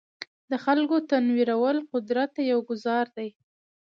[0.51, 3.29] د خلکو تنویرول د قدرت ته یو ګوزار دی.